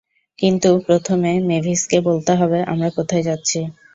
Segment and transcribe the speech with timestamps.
[0.39, 3.59] কিন্ত প্রথমে, মেভিসকে বলতে হবে আমরা কোথায় যাচ্ছি।